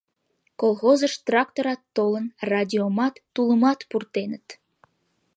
Колхозыш 0.61 1.13
тракторат 1.25 1.81
толын, 1.95 2.25
радиомат, 2.51 3.15
тулымат 3.33 3.79
пуртеныт. 3.89 4.47